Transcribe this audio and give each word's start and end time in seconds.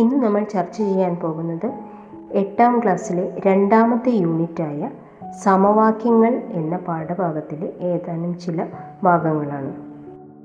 ഇന്ന് 0.00 0.16
നമ്മൾ 0.16 0.44
ചർച്ച 0.44 0.76
ചെയ്യാൻ 0.76 1.16
പോകുന്നത് 1.16 1.72
എട്ടാം 2.32 2.80
ക്ലാസ്സിലെ 2.82 3.42
രണ്ടാമത്തെ 3.46 4.10
യൂണിറ്റായ 4.10 4.90
സമവാക്യങ്ങൾ 5.42 6.42
എന്ന 6.50 6.76
പാഠഭാഗത്തിലെ 6.76 7.72
ഏതാനും 7.80 8.38
ചില 8.38 8.66
ഭാഗങ്ങളാണ്. 9.04 9.76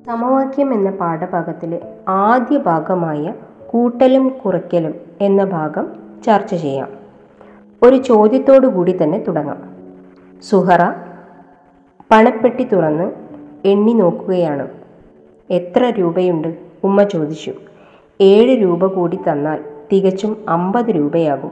സമവാക്യം 0.05 0.73
എന്ന 0.73 0.91
പാഠഭാഗത്തിലെ 0.91 1.81
ആദ്യ 2.07 2.57
ഭാഗമായ 2.57 3.33
കൂട്ടലും 3.69 4.29
കുറയ്ക്കലും 4.29 4.93
എന്ന 5.21 5.43
ഭാഗം 5.43 5.87
ചർച്ച 6.25 6.55
ചെയ്യാം. 6.55 6.87
ഒരു 7.83 7.95
ചോദ്യത്തോടു 7.95 8.67
കൂടി 8.67 9.03
തന്നെ 9.03 9.19
തുടങ്ങാം. 9.27 9.75
സുഹറ 10.43 10.83
പണപ്പെട്ടി 12.11 12.63
തുറന്ന് 12.63 13.11
എണ്ണി 13.65 13.93
നോക്കുകയാണ്. 13.93 14.67
എത്ര 15.51 15.83
രൂപയുണ്ട്? 15.83 16.57
ഉമ്മ 16.83 17.03
ചോദിച്ചു. 17.03 17.53
ഏഴ് 18.21 18.61
രൂപ 18.61 18.85
കൂടി 18.85 19.15
തന്നാൽ 19.15 19.59
തികച്ചും 19.91 20.37
അമ്പത് 20.49 20.85
രൂപയാകും. 20.85 21.51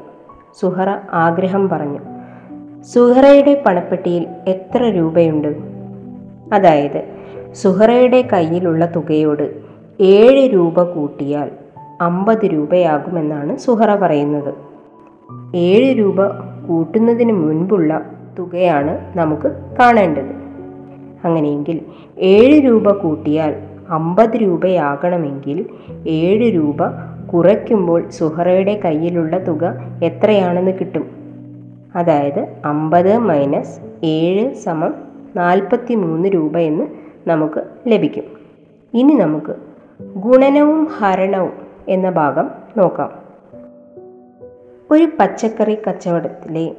സുഹറ 0.59 0.89
ആഗ്രഹം 1.11 1.69
പറഞ്ഞു. 1.69 1.99
സുഹറയുടെ 2.83 3.63
പണപ്പെട്ടിയിൽ 3.65 4.25
എത്ര 4.47 4.83
രൂപയുണ്ട്? 4.83 5.55
അതായത് 6.53 7.03
സുഹറയുടെ 7.53 8.21
കയ്യിലുള്ള 8.33 8.85
തുകയോട് 8.85 9.55
ഏഴ് 9.99 10.53
രൂപ 10.53 10.83
കൂട്ടിയാൽ 10.83 11.51
അമ്പത് 12.01 12.45
രൂപയാകുമെന്നാണ് 12.45 13.57
സുഹറ 13.57 13.95
പറയുന്നത്. 13.95 14.53
ഏഴ് 15.55 15.97
രൂപ 15.99 16.27
കൂട്ടുന്നതിന് 16.67 17.31
മുൻപുള്ള 17.31 18.05
തുകയാണ് 18.39 19.17
നമുക്ക് 19.17 19.75
കാണേണ്ടത്. 19.79 20.43
അങ്ങനെയെങ്കിൽ 21.25 21.81
ഏഴ് 22.19 22.65
രൂപ 22.65 22.91
കൂട്ടിയാൽ 22.91 23.55
അമ്പത് 23.89 24.37
രൂപയാകണമെങ്കിൽ 24.37 25.65
ഏഴ് 26.07 26.55
രൂപ 26.55 26.77
കുറയ്ക്കുമ്പോൾ 27.33 28.09
സുഹറയുടെ 28.09 28.81
കയ്യിലുള്ള 28.85 29.37
തുക 29.37 29.75
എത്രയാണെന്ന് 30.03 30.71
കിട്ടും? 30.71 31.05
അതായത് 31.95 32.53
അമ്പത് 32.65 33.17
മൈനസ് 33.17 33.79
ഏഴ് 34.03 34.53
സമം 34.53 34.93
നാൽപ്പത്തി 35.35 35.95
മൂന്ന് 35.95 36.29
രൂപ 36.29 36.57
എന്ന് 36.57 36.87
നമുക്ക് 37.27 37.63
ലഭിക്കും. 37.87 38.23
ഇനി 38.93 39.13
നമുക്ക് 39.13 39.55
ഗുണനവും 40.15 40.85
ഹരണവും 40.85 41.53
എന്ന 41.87 42.09
ഭാഗം 42.09 42.49
നോക്കാം. 42.77 43.11
ഒരു 44.91 45.07
പച്ചക്കറി 45.19 45.75
കച്ചവടത്തിലെ 45.75 46.75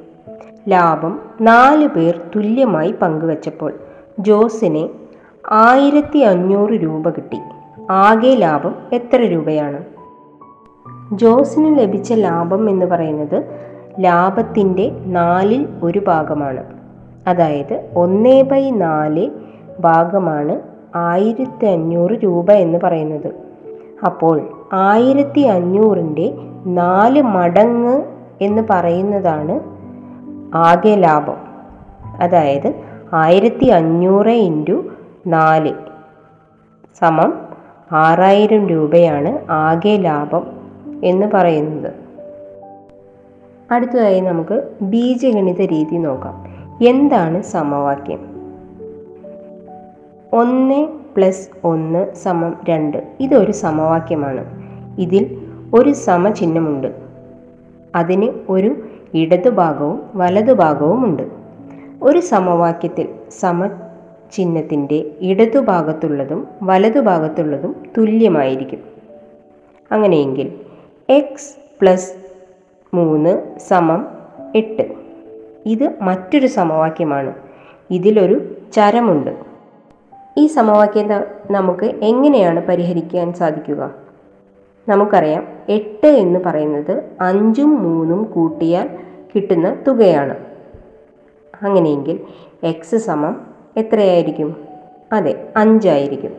ലാഭം 0.69 1.21
നാല് 1.41 1.89
പേർ 1.89 2.21
തുല്യമായി 2.37 2.93
പങ്കുവച്ചപ്പോൾ 2.93 3.73
ജോസിന് 4.19 5.04
ആയിരത്തി 5.51 6.19
അഞ്ഞൂറ് 6.19 6.71
രൂപ 6.71 7.11
കിട്ടി. 7.11 7.39
ആകെ 7.91 8.35
ലാഭം 8.35 8.75
എത്ര 8.93 9.17
രൂപയാണ്? 9.17 9.85
ജോസിന് 11.13 11.79
ലഭിച്ച 11.79 12.13
ലാഭം 12.13 12.71
എന്ന് 12.71 12.87
പറയുന്നത് 12.87 13.43
ലാഭത്തിന്റെ 14.01 14.93
നാലിൽ 15.07 15.69
ഒരു 15.83 15.99
ഭാഗമാണ്. 15.99 16.65
അതായത് 17.27 17.91
ഒന്നേ 17.97 18.43
ബൈ 18.43 18.71
നാല് 18.71 19.31
ഭാഗമാണ് 19.81 20.61
ആയിരത്തി 20.95 21.67
അഞ്ഞൂറ് 21.67 22.11
രൂപ 22.11 22.53
എന്ന് 22.53 22.79
പറയുന്നത്. 22.83 23.33
അപ്പോൾ 24.07 24.67
ആയിരത്തി 24.73 25.41
അഞ്ഞൂറിന്റെ 25.41 26.35
നാല് 26.67 27.23
മടങ്ങ് 27.23 28.03
എന്ന് 28.41 28.63
പറയുന്നതാണ് 28.71 29.61
ആകെ 30.55 30.95
ലാഭം. 30.95 31.37
അതായത് 32.21 32.75
ആയിരത്തി 33.13 33.65
അഞ്ഞൂറ് 33.65 34.29
ഇന്റു 34.29 34.85
നാല്. 35.27 35.73
സമം 36.99 37.35
ആറായിരം 37.93 38.69
രൂപയാണ് 38.69 39.53
ആകെ 39.53 39.97
ലാഭം 39.97 40.47
എന്ന് 41.05 41.27
പറയുന്നത്. 41.35 41.93
അടുത്തതായി 43.71 44.21
നമുക്ക് 44.21 44.71
ബീജഗണിത 44.83 45.61
രീതി 45.61 45.97
നോക്കാം. 45.97 46.55
എന്താണ് 46.89 47.43
സമവാക്യം? 47.43 48.19
ഒന്ന് 50.33 50.89
പ്ലസ് 51.17 51.49
ഒന്ന് 51.65 52.15
സമം 52.15 52.57
രണ്ട്. 52.69 53.07
ഇതൊരു 53.21 53.53
സമവാക്യമാണ്. 53.53 54.63
ഇതിൽ 54.99 55.47
ഒരു 55.75 55.93
സമചിഹ്നമുണ്ട്. 55.93 56.95
അതിന് 57.95 58.33
ഒരു 58.49 58.77
ഇടതുഭാഗവും 59.15 60.03
വലതുഭാഗവുമുണ്ട് 60.15 61.23
ഒരു 62.03 62.19
സമവാക്യത്തിൽ 62.19 63.09
സമചിഹ്നത്തിന്റെ 64.35 65.11
ഇടതുഭാഗത്തുള്ളതും 65.21 66.49
വലതുഭാഗത്തുള്ളതും 66.63 67.77
തുല്യമായിരിക്കും. 67.99 68.79
അങ്ങനെയെങ്കിൽ 69.93 70.61
എക്സ് 71.09 71.57
പ്ലസ് 71.81 72.15
മൂന്ന് 72.95 73.59
സമം 73.59 74.07
എട്ട്. 74.57 74.95
ഇത് 75.67 75.95
മറ്റൊരു 76.01 76.47
സമവാക്യമാണ്. 76.47 77.35
ഇതിലൊരു 77.91 78.57
ചരമുണ്ട്. 78.73 79.37
ഈ 80.37 80.47
സമവാക്യം 80.47 81.09
നമുക്ക് 81.51 81.85
എങ്ങനെയാണ് 81.85 82.67
പരിഹരിക്കാൻ 82.67 83.33
സാധിക്കുക? 83.33 83.95
നമുക്കറിയാം 84.89 85.47
എട്ട് 85.69 86.07
എന്ന് 86.07 86.41
പറയുന്നത് 86.47 87.03
അഞ്ചും 87.21 87.83
മൂന്നും 87.83 88.25
കൂട്ടിയാൽ 88.25 88.91
കിട്ടുന്ന 89.35 89.77
തുകയാണ്. 89.89 90.37
അങ്ങനെയെങ്കിൽ 91.63 92.21
എക്സ് 92.63 92.97
സമം 92.97 93.54
എത്രയായിരിക്കും? 93.77 94.57
അതെ 95.13 95.49
അഞ്ചായിരിക്കും. 95.57 96.33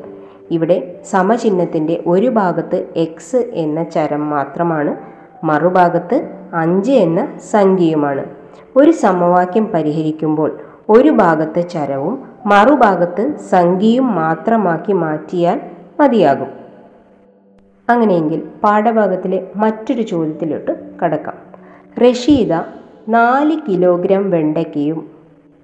ഇവിടെ 0.52 1.00
സമചിഹ്നത്തിന്റെ 1.10 2.04
ഒരു 2.08 2.28
ഭാഗത്ത് 2.28 2.88
എക്സ് 2.96 3.36
എന്ന 3.36 3.84
ചരം 3.84 4.30
മാത്രമാണ് 4.30 4.96
മറുഭാഗത്ത് 5.44 6.30
അഞ്ച് 6.54 6.92
എന്ന 6.92 7.28
സംഖ്യയുമാണ്. 7.52 8.26
ഒരു 8.76 8.92
സമവാക്യം 8.92 9.66
പരിഹരിക്കുമ്പോൾ 9.66 10.60
ഒരു 10.90 11.10
ഭാഗത്ത് 11.10 11.70
ചരവും 11.70 12.24
മറുഭാഗത്ത് 12.46 13.38
സംഖ്യയും 13.38 14.16
മാത്രമാക്കി 14.16 14.94
മാറ്റിയാൽ 14.94 15.62
മതിയാകും. 16.00 16.48
അങ്ങനെയെങ്കിൽ 17.90 18.48
പാഠഭാഗത്തിലെ 18.64 19.48
മറ്റൊരു 19.56 20.02
ചോദ്യത്തിലോട്ട് 20.02 20.98
കടക്കാം. 21.04 21.36
റഷീദ 22.04 22.54
നാല് 23.10 23.58
കിലോഗ്രാം 23.70 24.30
വെണ്ടയ്ക്കയും 24.30 25.10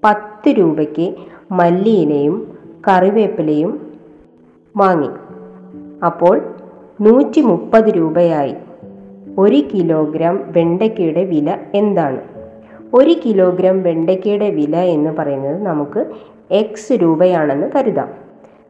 പത്ത് 0.03 0.49
രൂപയ്ക്ക് 0.49 1.15
മല്ലിയിലയും 1.51 2.57
കറിവേപ്പിലയും 2.87 3.91
വാങ്ങി. 4.77 5.09
അപ്പോൾ 6.05 6.41
നൂറ്റി 7.01 7.41
മുപ്പത് 7.41 7.83
രൂപയായി. 7.83 8.55
ഒരു 9.37 9.63
കിലോഗ്രാം 9.73 10.43
വെണ്ടയ്ക്കയുടെ 10.47 11.23
വില 11.23 11.57
എന്താണ്? 11.73 12.21
ഒരു 12.93 13.15
കിലോഗ്രാം 13.25 13.83
വെണ്ടയ്ക്കയുടെ 13.83 14.49
വില 14.49 14.75
എന്ന് 14.75 15.09
പറയുന്നത് 15.09 15.63
നമുക്ക് 15.63 16.05
എക്സ് 16.51 16.91
രൂപയാണെന്ന് 16.91 17.67
കരുതാം. 17.75 18.09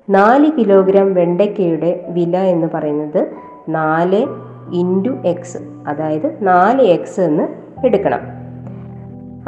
നാല് 0.10 0.52
കിലോഗ്രാം 0.60 1.14
വെണ്ടയ്ക്കയുടെ 1.14 2.06
വില 2.10 2.38
എന്ന് 2.38 2.68
പറയുന്നത് 2.74 3.28
നാല് 3.70 4.26
ഇന്റു 4.74 5.10
എക്സ് 5.26 5.58
അതായത് 5.88 6.38
നാല് 6.42 6.82
എക്സ് 6.82 7.22
എന്ന് 7.22 7.44
എടുക്കണം. 7.86 8.20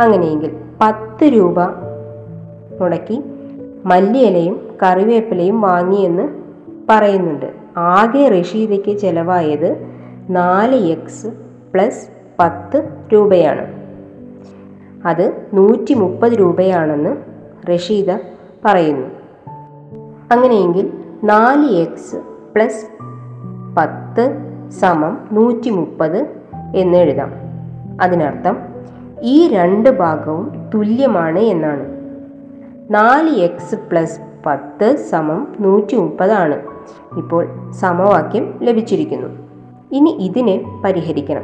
അങ്ങനെയെങ്കിൽ 0.02 0.56
പത്ത് 0.82 1.24
രൂപ 1.24 1.83
മുടക്കി 2.82 3.24
മല്ലിയിലയും 3.86 4.76
കറിവേപ്പിലയും 4.84 5.62
വാങ്ങിയെന്ന് 5.62 6.30
പറയുന്നുണ്ട്. 6.90 7.54
ആകെ 7.78 8.30
റഷീദയ്ക്ക് 8.30 8.98
ചെലവായത് 8.98 9.88
നാല് 10.30 10.76
എക്സ് 10.76 11.28
പ്ലസ് 11.74 12.08
പത്ത് 12.40 12.90
രൂപയാണ്. 13.14 13.84
അത് 15.08 15.48
നൂറ്റി 15.54 15.94
മുപ്പത് 15.94 16.32
രൂപയാണെന്ന് 16.32 17.18
റഷീദ 17.74 18.18
പറയുന്നു. 18.66 19.08
അങ്ങനെയെങ്കിൽ 20.32 20.94
നാല് 21.24 21.76
എക്സ് 21.76 22.16
പ്ലസ് 22.56 22.86
പത്ത് 23.78 24.38
സമം 24.70 25.30
നൂറ്റി 25.32 25.70
മുപ്പത് 25.70 26.28
എന്ന് 26.76 26.98
എഴുതാം. 26.98 27.32
അതിനർത്ഥം 28.02 28.58
ഈ 29.22 29.48
രണ്ട് 29.48 29.90
ഭാഗവും 29.90 30.70
തുല്യമാണ് 30.74 31.40
എന്നാണ്. 31.40 32.03
നാല് 32.94 33.30
എക്സ് 33.30 33.76
പ്ലസ് 33.76 34.20
പത്ത് 34.46 34.96
സമം 34.96 35.56
നൂറ്റി 35.60 35.96
മുപ്പതാണ് 35.96 36.62
ഇപ്പോൾ 37.18 37.72
സമവാക്യം 37.72 38.60
ലഭിച്ചിരിക്കുന്നു. 38.62 39.28
ഇനി 39.92 40.10
ഇതിനെ 40.10 40.82
പരിഹരിക്കണം. 40.86 41.42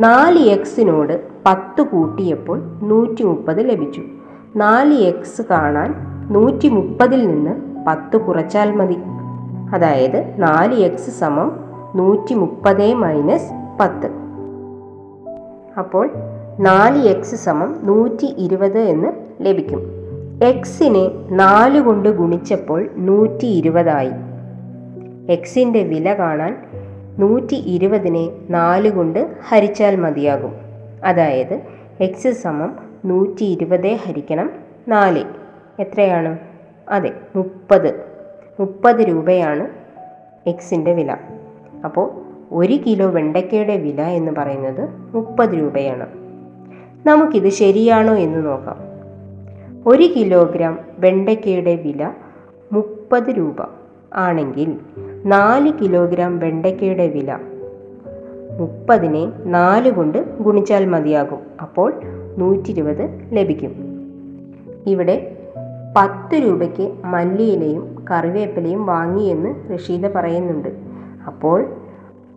നാല് 0.00 0.38
എക്സിനോട് 0.38 1.28
പത്ത് 1.46 1.82
കൂട്ടിയപ്പോൾ 1.82 2.80
നൂറ്റി 2.82 3.22
മുപ്പത് 3.22 3.70
ലഭിച്ചു. 3.70 4.02
നാല് 4.56 4.94
എക്സ് 4.94 5.42
കാണാൻ 5.50 5.94
നൂറ്റി 6.30 6.68
മുപ്പതിൽ 6.68 7.28
നിന്ന് 7.28 7.84
പത്ത് 7.86 8.16
കുറച്ചാൽ 8.16 8.72
മതി. 8.72 8.96
അതായത് 9.74 10.34
നാല് 10.38 10.74
എക്സ് 10.74 11.10
സമം 11.10 11.60
നൂറ്റി 11.94 12.34
മുപ്പത് 12.34 12.94
മൈനസ് 12.94 13.50
പത്ത്. 13.80 14.10
അപ്പോൾ 15.78 16.10
നാല് 16.60 17.02
എക്സ് 17.08 17.34
സമം 17.34 17.76
നൂറ്റി 17.82 18.26
ഇരുപത് 18.38 18.78
എന്ന് 18.78 19.08
ലഭിക്കും. 19.40 19.97
എക്സിനെ 20.42 21.10
നാല് 21.30 21.80
കൊണ്ട് 21.80 22.08
ഗുണിച്ചപ്പോൾ 22.08 22.88
നൂറ്റി 22.96 23.46
ഇരുപതായി 23.46 24.10
എക്സിന്റെ 25.28 25.82
വില 25.82 26.14
കാണാൻ 26.14 26.56
നൂറ്റി 27.18 27.54
ഇരുപതിനെ 27.54 28.28
നാല് 28.50 28.90
കൊണ്ട് 28.90 29.30
ഹരിച്ചാൽ 29.48 29.96
മതിയാകും. 29.96 30.52
അതായത് 31.04 31.60
എക്സ് 32.00 32.32
സമം 32.32 32.78
നൂറ്റി 33.04 33.44
ഇരുപത് 33.44 33.86
ഹരിക്കണം 33.86 34.50
നാല്. 34.88 35.24
എത്രയാണ്? 35.80 36.38
അതെ 36.88 37.10
മുപ്പത്. 37.36 38.04
മുപ്പത് 38.60 39.00
രൂപയാണ് 39.00 39.68
എക്സിന്റെ 40.46 40.92
വില. 40.92 41.16
അപ്പോൾ 41.84 42.10
ഒരു 42.52 42.78
കിലോ 42.86 43.06
വെണ്ടയ്ക്കയുടെ 43.06 43.76
വില 43.76 44.00
എന്ന് 44.00 44.32
പറയുന്നത് 44.32 44.88
മുപ്പത് 45.14 45.50
രൂപയാണ്. 45.50 46.06
നമുക്കിത് 47.06 47.48
ശരിയാണോ 47.48 48.14
എന്ന് 48.14 48.46
നോക്കാം. 48.46 48.87
ഒരു 49.88 50.04
കിലോഗ്രാം 50.16 50.78
വെണ്ടയ്ക്കയുടെ 50.98 51.74
വില 51.74 52.10
മുപ്പത് 52.72 53.30
രൂപ 53.30 53.56
ആണെങ്കിൽ 54.14 54.76
നാല് 55.26 55.72
കിലോഗ്രാം 55.72 56.38
വെണ്ടയ്ക്കയുടെ 56.38 57.08
വില 57.08 57.38
മുപ്പതിനെ 58.60 59.32
നാല് 59.44 59.90
കൊണ്ട് 59.90 60.38
ഗുണിച്ചാൽ 60.38 60.86
മതിയാകും. 60.86 61.38
അപ്പോൾ 61.62 61.92
നൂറ്റി 62.38 62.70
ഇരുപത് 62.70 63.28
ലഭിക്കും. 63.32 63.74
ഇവിടെ 64.86 65.36
പത്ത് 65.96 66.34
രൂപയ്ക്ക് 66.34 66.92
മല്ലിയിലയും 67.04 68.06
കറിവേപ്പിലയും 68.10 68.86
വാങ്ങിയെന്ന് 68.86 69.74
റഷീദ 69.74 70.08
പറയുന്നുണ്ട്. 70.08 70.68
അപ്പോൾ 71.26 71.66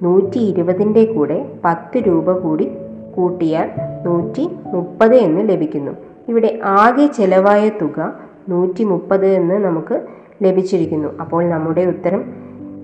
നൂറ്റി 0.02 0.38
ഇരുപതിന്റെ 0.38 1.06
കൂടെ 1.06 1.52
പത്ത് 1.66 1.98
രൂപ 1.98 2.32
കൂടി 2.32 2.72
കൂട്ടിയാൽ 3.18 3.70
നൂറ്റി 4.06 4.50
മുപ്പത് 4.66 5.16
എന്ന് 5.16 5.50
ലഭിക്കുന്നു. 5.50 6.11
ഇവിടെ 6.32 6.60
ആകെ 6.64 7.08
ചെലവായ 7.08 7.70
തുക 7.70 8.20
നൂറ്റി 8.50 8.84
മുപ്പത് 8.84 9.26
എന്ന് 9.26 9.56
നമുക്ക് 9.56 10.06
ലഭിച്ചിരിക്കുന്നു. 10.44 11.10
അപ്പോൾ 11.22 11.50
നമ്മുടെ 11.50 11.82
ഉത്തരം 11.82 12.34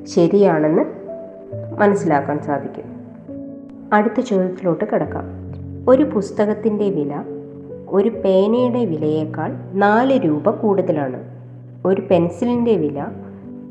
ശരിയാണെന്ന് 0.03 0.81
മനസ്സിലാക്കാൻ 1.77 2.39
സാധിക്കും. 2.39 2.83
അടുത്ത 3.93 4.19
ചോദ്യത്തിലോട്ട് 4.19 4.85
കിടക്കാം. 4.85 5.23
ഒരു 5.89 6.03
പുസ്തകത്തിന്റെ 6.03 6.89
വില 6.89 7.23
ഒരു 7.89 8.09
പേനയുടെ 8.09 8.85
വിലയേക്കാൾ 8.85 9.53
നാല് 9.73 10.25
രൂപ 10.25 10.49
കൂടുതലാണ്. 10.49 11.23
ഒരു 11.85 12.01
പെൻസിലിന്റെ 12.11 12.75
വില 12.75 13.05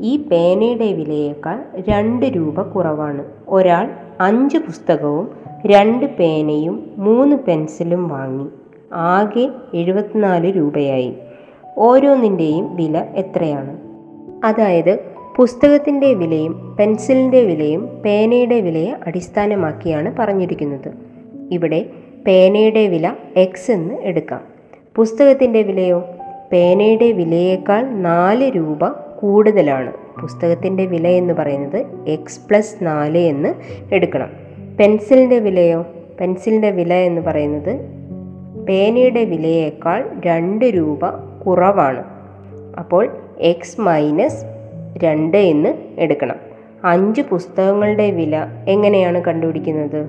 ഈ 0.00 0.16
പേനയുടെ 0.16 0.92
വിലയേക്കാൾ 0.92 1.64
രണ്ട് 1.88 2.26
രൂപ 2.26 2.62
കുറവാണ്. 2.62 3.24
ഒരാൾ 3.48 3.90
അഞ്ച് 4.20 4.58
പുസ്തകവും 4.58 5.28
രണ്ട് 5.66 6.06
പേനയും 6.06 6.90
മൂന്ന് 6.98 7.36
പെൻസിലും 7.36 8.08
വാങ്ങി. 8.08 8.46
ആകെ 8.92 9.48
എഴുപത്തിനാല് 9.74 10.56
രൂപയായി. 10.56 11.14
ഓരോന്നിന്റെയും 11.78 12.76
വില 12.76 12.98
എത്രയാണ്? 12.98 13.78
അതായത് 14.44 14.98
പുസ്തകത്തിന്റെ 15.36 16.14
വിലയും 16.14 16.76
പെൻസിലിന്റെ 16.76 17.42
വിലയും 17.42 18.02
പേനയുടെ 18.04 18.60
വിലയെ 18.60 18.94
അടിസ്ഥാനമാക്കിയാണ് 19.06 20.16
പറഞ്ഞിരിക്കുന്നത്. 20.18 20.92
ഇവിടെ 21.50 21.86
പേനയുടെ 22.26 22.86
വില 22.86 23.12
എക്സ് 23.36 23.70
എന്ന് 23.70 23.94
എടുക്കാം. 23.94 24.40
പുസ്തകത്തിന്റെ 24.96 25.62
വിലയോ? 25.62 26.04
പേനയുടെ 26.52 27.12
വിലയേക്കാൾ 27.12 27.88
നാല് 27.88 28.50
രൂപ 28.56 28.88
കൂടുതലാണ്. 29.20 29.92
പുസ്തകത്തിന്റെ 30.20 30.86
വില 30.86 31.08
എന്ന് 31.08 31.34
പറയുന്നത് 31.34 31.86
എക്സ് 32.06 32.40
പ്ലസ് 32.48 32.84
നാല് 32.84 33.18
എന്ന് 33.18 33.54
എടുക്കണം. 33.94 34.28
പെൻസിലിന്റെ 34.80 35.38
വിലയോ? 35.38 35.86
പെൻസിലിന്റെ 36.20 36.70
വില 36.70 36.94
എന്ന് 36.94 37.20
പറയുന്നത് 37.20 37.96
പേനയുടെ 38.68 39.24
വിലയേക്കാൾ 39.24 40.10
രണ്ട് 40.26 40.64
രൂപ 40.64 41.10
കുറവാണ്. 41.46 42.04
അപ്പോൾ 42.78 43.08
എക്സ് 43.38 43.80
മൈനസ് 43.80 44.44
രണ്ട് 45.04 45.36
എന്ന് 45.36 45.74
എടുക്കണം. 45.98 46.36
അഞ്ച് 46.84 47.20
പുസ്തകങ്ങളുടെ 47.20 48.10
വില 48.10 48.46
എങ്ങനെയാണ് 48.68 49.22
കണ്ടുപിടിക്കുന്നത്? 49.22 50.06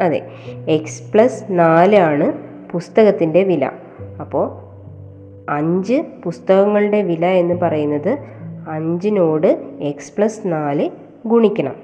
അതെ 0.00 0.28
എക്സ് 0.68 1.12
പ്ലസ് 1.12 1.44
നാലാണ് 1.50 2.32
പുസ്തകത്തിന്റെ 2.72 3.42
വില. 3.42 3.70
അപ്പോൾ 4.20 4.68
അഞ്ച് 5.50 6.02
പുസ്തകങ്ങളുടെ 6.24 7.02
വില 7.02 7.26
എന്ന് 7.26 7.54
പറയുന്നത് 7.54 8.18
അഞ്ചിനോട് 8.68 9.62
എക്സ് 9.80 10.12
പ്ലസ് 10.16 10.40
നാല് 10.46 10.90
ഗുണിക്കണം. 11.26 11.74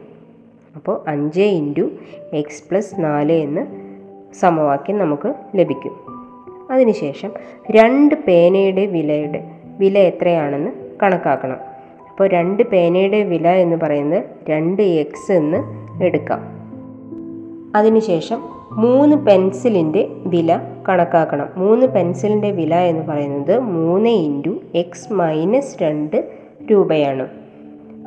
അപ്പോൾ 0.77 1.05
അഞ്ച് 1.09 1.41
ഇന്റു 1.41 1.91
എക്സ് 2.33 2.65
പ്ലസ് 2.71 2.95
നാല് 2.99 3.33
എന്ന് 3.33 3.84
സമവാക്യം 4.41 4.99
നമുക്ക് 4.99 5.35
ലഭിക്കും. 5.55 5.93
അതിനുശേഷം 6.71 7.31
രണ്ട് 7.71 8.15
പേനയുടെ 8.15 8.87
വിലയുടെ 8.87 9.51
വില 9.79 9.99
എത്രയാണെന്ന് 9.99 10.71
കണക്കാക്കണം. 11.03 11.57
അപ്പോൾ 12.11 12.29
രണ്ട് 12.29 12.63
പേനയുടെ 12.63 13.23
വില 13.23 13.49
എന്ന് 13.49 13.77
പറയുന്നത് 13.77 14.25
രണ്ട് 14.49 14.83
എക്സ് 14.83 15.33
എന്ന് 15.33 15.85
എടുക്കാം. 16.05 16.41
അതിനുശേഷം 17.77 18.43
മൂന്ന് 18.73 19.17
പെൻസിലിന്റെ 19.17 20.09
വില 20.27 20.61
കണക്കാക്കണം. 20.89 21.49
മൂന്ന് 21.57 21.87
പെൻസിലിന്റെ 21.87 22.51
വില 22.51 22.75
എന്ന് 22.75 23.07
പറയുന്നത് 23.07 23.59
മൂന്ന് 23.59 24.09
ഇന്റു 24.09 24.61
എക്സ് 24.75 25.13
മൈനസ് 25.13 25.83
രണ്ട് 25.83 26.31
രൂപയാണ്. 26.71 27.29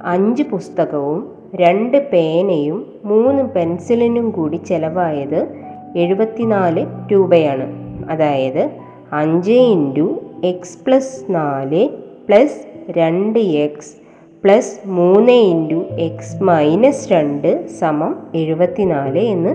അഞ്ച് 0.04 0.44
പുസ്തകവും 0.44 1.32
രണ്ട് 1.56 2.10
പേനയും 2.10 2.94
മൂന്ന് 3.06 3.44
പെൻസിലിനും 3.44 4.30
കൂടി 4.30 4.56
ചിലവായത് 4.56 5.67
എഴുപത്തിനാല് 5.98 6.86
രൂപയാണ്. 7.12 7.66
അതായത് 8.10 8.70
അഞ്ച് 9.14 9.52
ഇന്റു 9.52 10.20
എക്സ് 10.44 10.78
പ്ലസ് 10.88 11.26
നാല് 11.30 11.90
പ്ലസ് 12.28 12.62
രണ്ട് 12.92 13.40
എക്സ് 13.40 13.96
പ്ലസ് 14.44 14.90
മൂന്ന് 14.90 15.32
ഇന്റു 15.32 15.76
എക്സ് 15.76 16.44
മൈനസ് 16.44 17.12
രണ്ട് 17.12 17.68
സമം 17.68 18.16
എഴുപത്തിനാല് 18.36 19.20
എന്ന് 19.20 19.50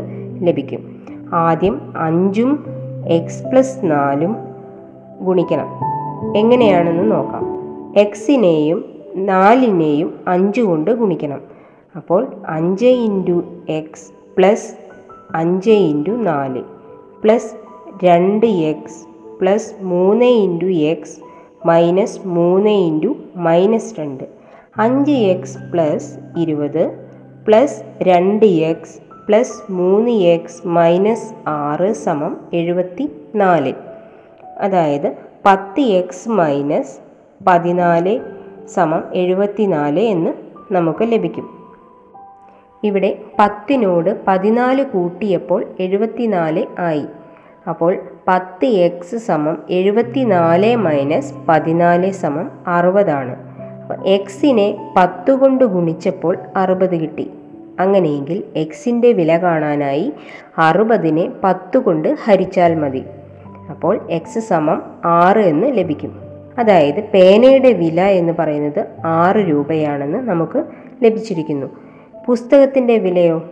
ലഭിക്കും. 0.46 1.02
ആദ്യം 1.32 1.92
അഞ്ചും 1.96 2.66
എക്സ് 3.06 3.42
പ്ലസ് 3.42 3.78
നാലും 3.82 4.36
ഗുണിക്കണം. 5.20 5.68
എങ്ങനെയാണെന്ന് 6.36 7.12
നോക്കാം. 7.12 7.44
എക്സിനെയും 7.98 8.84
നാലിനെയും 9.14 10.20
അഞ്ച് 10.28 10.60
കൊണ്ട് 10.60 10.90
ഗുണിക്കണം. 10.90 11.40
അപ്പോൾ 11.96 12.26
അഞ്ച് 12.46 12.86
ഇന്റു 12.86 13.42
എക്സ് 13.68 14.12
പ്ലസ് 14.36 14.81
അഞ്ച് 15.34 15.70
ഇന്റു 15.70 16.10
നാല് 16.10 16.62
പ്ലസ് 17.22 17.56
രണ്ട് 18.04 18.46
എക്സ് 18.46 19.06
പ്ലസ് 19.40 19.84
മൂന്ന് 19.84 20.24
ഇന്റു 20.24 20.66
എക്സ് 20.66 21.20
മൈനസ് 21.66 22.26
മൂന്ന് 22.26 22.70
ഇന്റു 22.70 23.16
മൈനസ് 23.36 24.00
രണ്ട്. 24.00 24.24
അഞ്ച് 24.78 25.10
എക്സ് 25.10 25.58
പ്ലസ് 25.72 26.18
ഇരുപത് 26.38 27.08
പ്ലസ് 27.46 27.84
രണ്ട് 28.02 28.46
എക്സ് 28.46 28.98
പ്ലസ് 29.28 29.72
മൂന്ന് 29.72 30.10
എക്സ് 30.10 30.68
മൈനസ് 30.68 31.34
ആറ് 31.46 31.92
സമം 31.92 32.36
എഴുപത്തി 32.52 33.10
നാല്. 33.34 33.72
അതായത് 34.60 35.16
പത്ത് 35.46 35.80
എക്സ് 35.80 36.28
മൈനസ് 36.28 37.00
പതിനാല് 37.46 38.20
സമം 38.66 39.02
എഴുപത്തിനാല് 39.12 40.00
എന്ന് 40.00 40.32
നമുക്ക് 40.72 41.12
ലഭിക്കും. 41.12 41.61
ഇവിടെ 42.84 43.18
പത്തിനോട് 43.38 44.20
പതിനാല് 44.28 44.84
കൂട്ടിയപ്പോൾ 44.84 45.64
എഴുപത്തിനാല് 45.80 46.66
ആയി. 46.78 47.04
അപ്പോൾ 47.68 47.96
പത്ത് 48.28 48.64
എക്സ് 48.64 49.16
സമം 49.16 49.58
എഴുപത്തിനാല് 49.70 50.76
മൈനസ് 50.76 51.34
പതിനാല് 51.48 52.10
സമം 52.10 52.50
അറുപതാണ് 52.66 53.36
എക്സിനെ 54.06 54.94
പത്ത് 54.96 55.30
കൊണ്ട് 55.30 55.64
ഗുണിച്ചപ്പോൾ 55.64 56.38
അറുപത് 56.56 56.96
കിട്ടി. 56.96 57.30
അങ്ങനെയെങ്കിൽ 57.80 58.42
എക്സിന്റെ 58.56 59.12
വില 59.12 59.36
കാണാനായി 59.36 60.12
അറുപതിനെ 60.58 61.30
പത്ത് 61.44 61.78
കൊണ്ട് 61.78 62.16
ഹരിച്ചാൽ 62.24 62.74
മതി. 62.74 63.04
അപ്പോൾ 63.70 64.06
എക്സ് 64.10 64.38
സമം 64.38 64.82
ആറ് 65.04 65.38
എന്ന് 65.38 65.78
ലഭിക്കും. 65.78 66.20
അതായത് 66.58 67.00
പേനയുടെ 67.14 67.72
വില 67.72 68.00
എന്ന് 68.00 68.32
പറയുന്നത് 68.38 68.84
ആറ് 69.04 69.36
രൂപയാണെന്ന് 69.36 70.18
നമുക്ക് 70.18 70.64
ലഭിച്ചിരിക്കുന്നു. 71.02 71.66
പുസ്തകത്തിന്റെ 72.26 72.98
വിലയോ? 72.98 73.50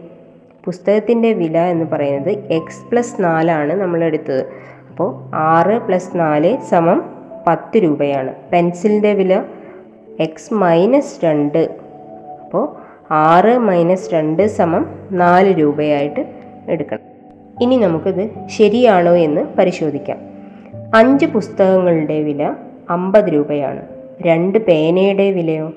പുസ്തകത്തിന്റെ 0.65 1.33
വില 1.33 1.59
എന്ന് 1.59 1.85
പറയുന്നത് 1.85 2.31
എക്സ് 2.31 2.91
പ്ലസ് 2.91 3.23
നാലാണ് 3.23 3.75
നമ്മൾ 3.75 4.05
എടുത്തത്. 4.05 4.47
അപ്പോൾ 4.91 5.31
ആറ് 5.35 5.79
പ്ലസ് 5.79 6.19
നാല് 6.19 6.59
സമം 6.59 7.05
പത്ത് 7.47 7.77
രൂപയാണ്. 7.77 8.35
പെൻസിലിന്റെ 8.53 9.15
വില 9.15 9.45
എക്സ് 10.21 10.55
മൈനസ് 10.55 11.25
രണ്ട്. 11.25 11.75
അപ്പോൾ 12.45 12.77
ആറ് 13.11 13.59
മൈനസ് 13.59 14.15
രണ്ട് 14.15 14.47
സമം 14.47 14.87
നാല് 15.13 15.61
രൂപയായിട്ട് 15.61 16.27
എടുക്കണം. 16.69 17.01
ഇനി 17.63 17.77
നമുക്കിത് 17.77 18.31
ശരിയാണോ 18.47 19.15
എന്ന് 19.15 19.41
പരിശോധിക്കാം. 19.59 20.19
അഞ്ച് 20.95 21.27
പുസ്തകങ്ങളുടെ 21.27 22.23
വില 22.23 22.55
അമ്പത് 22.91 23.25
രൂപയാണ്. 23.25 23.83
രണ്ട് 24.23 24.59
പേനയുടെ 24.59 25.31
വിലയോ? 25.31 25.73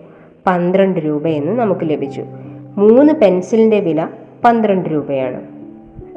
പന്ത്രണ്ട് 0.47 0.99
രൂപയെന്ന് 0.99 1.51
നമുക്ക് 1.51 1.81
ലഭിച്ചു. 1.83 2.25
മൂന്ന് 2.77 3.13
പെൻസിലിന്റെ 3.13 3.79
വില 3.79 4.07
പന്ത്രണ്ട് 4.45 4.89
രൂപയാണ്. 4.89 5.41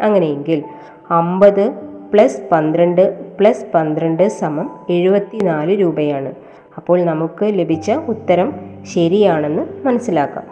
അങ്ങനെയെങ്കിൽ 0.02 0.64
അമ്പത് 1.10 1.70
പ്ലസ് 2.12 2.40
പന്ത്രണ്ട് 2.52 3.36
പ്ലസ് 3.38 3.64
പന്ത്രണ്ട് 3.74 4.28
സമം 4.28 4.86
എഴുപത്തി 4.90 5.44
നാല് 5.44 5.80
രൂപയാണ്. 5.80 6.34
അപ്പോൾ 6.76 7.02
നമുക്ക് 7.02 7.44
ലഭിച്ച 7.44 7.90
ഉത്തരം 7.90 8.52
ശരിയാണെന്ന് 8.94 9.86
മനസ്സിലാക്കാം. 9.86 10.44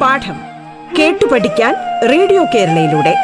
പാഠം 0.00 0.36
കേട്ടു 0.98 1.34
പഠിക്കാൻ 1.34 1.74
റേഡിയോ 2.10 2.44
കേരളയിലൂടെ. 2.54 3.23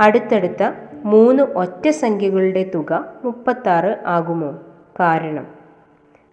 അടുത്തടുത്ത 0.00 0.70
മൂന്ന് 1.04 1.42
ഒറ്റ 1.42 1.88
സംഖ്യകളുടെ 1.88 2.70
തുക 2.74 3.04
മുപ്പത്താറ് 3.24 3.96
ആകുമോ? 4.06 4.58
കാരണം 5.00 5.46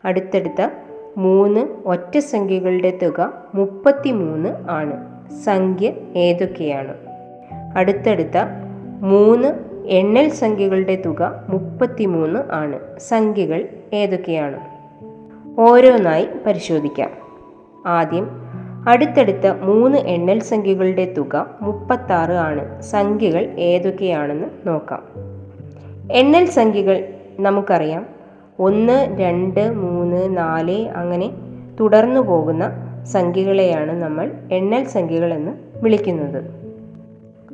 അടുത്തടുത്ത 0.06 0.68
മൂന്ന് 1.18 1.68
ഒറ്റ 1.86 2.18
സംഖ്യകളുടെ 2.18 3.00
തുക 3.04 3.34
മുപ്പത്തി 3.56 4.12
മൂന്ന് 4.12 4.50
ആണ്. 4.70 5.24
സംഖ്യ 5.44 5.92
ഏതൊക്കെയാണ്? 6.16 6.96
അടുത്തടുത്ത 7.78 8.38
മൂന്ന് 9.02 9.48
എണ്ണൽ 9.86 10.30
സംഖ്യകളുടെ 10.30 11.02
തുക 11.06 11.46
മുപ്പത്തിമൂന്ന് 11.50 12.40
ആണ്. 12.52 12.80
സംഖ്യകൾ 13.00 13.68
ഏതൊക്കെയാണ്? 13.94 14.60
ഓരോന്നായി 15.60 16.28
പരിശോധിക്കാം. 16.46 17.10
ആദ്യം 17.86 18.28
അടുത്തടുത്ത 18.88 19.48
മൂന്ന് 19.48 19.98
എണ്ണൽ 19.98 20.40
സംഖ്യകളുടെ 20.40 21.14
തുക 21.18 21.58
മുപ്പത്താറ് 21.62 22.32
ആണ്. 22.32 22.82
സംഖ്യകൾ 22.82 23.46
ഏതൊക്കെയാണെന്ന് 23.58 24.68
നോക്കാം. 24.68 25.04
എണ്ണൽ 26.12 26.46
സംഖ്യകൾ 26.46 27.14
നമുക്കറിയാം. 27.40 28.06
ഒന്ന് 28.60 29.20
രണ്ട് 29.20 29.72
മൂന്ന് 29.72 30.38
നാല് 30.38 30.88
അങ്ങനെ 30.88 31.30
തുടർന്നു 31.80 32.20
പോകുന്ന 32.20 32.72
സംഖ്യകളെയാണ് 33.04 34.04
നമ്മൾ 34.04 34.32
എണ്ണൽ 34.52 34.84
സംഖ്യകൾ 34.84 35.34
എന്ന് 35.34 35.52
വിളിക്കുന്നത്. 35.84 36.61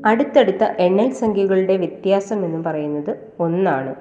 അടുത്തടുത്ത 0.06 0.64
എണ്ണൽ 0.80 1.10
സംഖ്യകളുടെ 1.12 1.78
വ്യത്യാസം 1.78 2.46
എന്ന് 2.46 2.64
പറയുന്നത് 2.64 3.18
ഒന്നാണ്. 3.40 3.96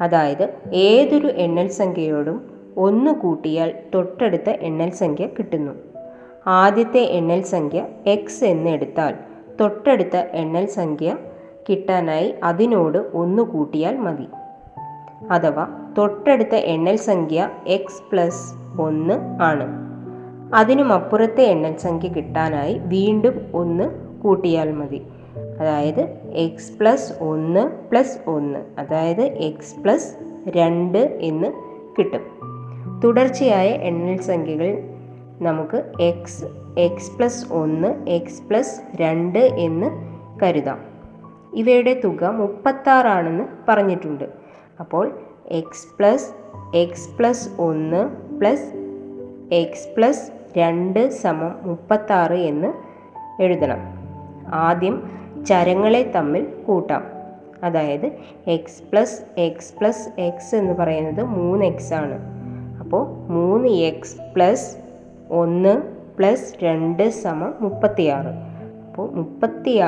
അതായത് 0.00 0.54
ഏതൊരു 0.72 1.26
എണ്ണൽ 1.26 1.68
സംഖ്യയോടും 1.68 2.50
ഒന്ന് 2.76 3.10
കൂട്ടിയാൽ 3.10 3.74
തൊട്ടടുത്ത 3.94 4.50
എണ്ണൽ 4.50 4.90
സംഖ്യ 4.90 5.26
കിട്ടുന്നു. 5.26 5.72
ആദ്യത്തെ 6.46 7.00
എണ്ണൽ 7.00 7.42
സംഖ്യ 7.42 7.86
എക്സ് 8.06 8.44
എന്ന് 8.44 8.70
എടുത്താൽ 8.70 9.14
തൊട്ടടുത്ത 9.60 10.16
എണ്ണൽ 10.16 10.66
സംഖ്യ 10.66 11.16
കിട്ടാനായി 11.68 12.34
അതിനോട് 12.42 12.98
ഒന്ന് 13.14 13.42
കൂട്ടിയാൽ 13.42 13.96
മതി. 13.96 14.26
അഥവാ 15.30 15.94
തൊട്ടടുത്ത 15.98 16.54
എണ്ണൽ 16.54 16.96
സംഖ്യ 16.96 17.50
എക്സ് 17.66 18.02
പ്ലസ് 18.10 18.54
ഒന്ന് 18.80 19.42
ആണ്. 19.42 19.66
അതിനുമപ്പുറത്തെ 20.54 21.42
എണ്ണൽ 21.42 21.76
സംഖ്യ 21.76 22.08
കിട്ടാനായി 22.08 22.78
വീണ്ടും 22.78 23.50
ഒന്ന് 23.54 23.90
കൂട്ടിയാൽ 24.20 24.72
മതി. 24.72 25.02
അതായത് 25.60 26.00
എക്സ് 26.32 26.78
പ്ലസ് 26.78 27.12
ഒന്ന് 27.20 27.90
പ്ലസ് 27.90 28.18
ഒന്ന്. 28.26 28.58
അതായത് 28.78 29.20
എക്സ് 29.20 29.80
പ്ലസ് 29.80 30.16
രണ്ട് 30.48 30.98
എന്ന് 30.98 31.52
കിട്ടും. 31.98 32.36
തുടർച്ചയായ 33.04 33.68
എണ്ണൽ 33.68 34.20
സംഖ്യകൾ 34.20 34.82
നമുക്ക് 35.40 35.92
എക്സ് 36.00 36.44
എക്സ് 36.78 37.16
പ്ലസ് 37.16 37.52
ഒന്ന് 37.52 38.08
എക്സ് 38.08 38.42
പ്ലസ് 38.42 38.80
രണ്ട് 39.00 39.38
എന്ന് 39.38 39.86
കരുതാം. 40.42 40.78
ഇവയുടെ 41.54 42.00
തുക 42.04 42.24
മുപ്പത്താറാണെന്ന് 42.24 43.44
പറഞ്ഞിട്ടുണ്ട്. 43.68 44.24
അപ്പോൾ 44.80 45.18
എക്സ് 45.48 45.96
പ്ലസ് 45.98 46.30
എക്സ് 46.76 47.18
പ്ലസ് 47.18 47.48
ഒന്ന് 47.58 48.10
പ്ലസ് 48.40 48.72
എക്സ് 49.52 49.96
പ്ലസ് 49.96 50.32
രണ്ട് 50.58 51.08
സമം 51.10 51.56
മുപ്പത്താറ് 51.62 52.32
എന്ന് 52.32 52.72
എഴുതണം. 53.42 53.78
ആദ്യം 54.52 55.25
ചരങ്ങളെ 55.46 56.12
തമ്മിൽ 56.14 56.44
കൂട്ടാം. 56.66 57.04
അതായത് 57.64 58.12
x 58.46 58.82
plus 58.92 59.40
x 59.40 59.74
plus 59.80 60.20
x 60.20 60.54
എന്ന് 60.54 60.74
പറയുന്നത് 60.74 61.22
മൂന്ന് 61.24 61.66
എക്സ് 61.66 61.94
ആണ്. 61.94 62.16
അപ്പോൾ 62.78 63.06
മൂന്ന് 63.32 63.68
എക്സ് 63.68 64.16
പ്ലസ് 64.34 64.76
ഒന്ന് 65.30 65.82
പ്ലസ് 66.18 66.64
രണ്ട് 66.64 67.08
സമം 67.08 67.54
മുപ്പത്തിയാറ്. 67.60 68.32
അപ്പോൾ 68.86 69.10
മുപ്പത്തി 69.10 69.82